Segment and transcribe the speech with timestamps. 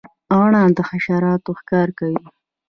[0.37, 2.21] غڼه د حشراتو ښکار کوي